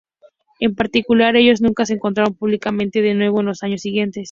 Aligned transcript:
En 0.59 0.73
particular, 0.73 1.35
ellos 1.35 1.61
nunca 1.61 1.85
se 1.85 1.93
encontraron 1.93 2.33
'públicamente' 2.33 3.03
de 3.03 3.13
nuevo 3.13 3.41
en 3.41 3.45
los 3.45 3.61
años 3.61 3.81
siguientes. 3.81 4.19